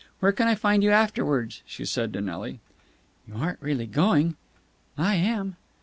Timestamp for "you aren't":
3.27-3.61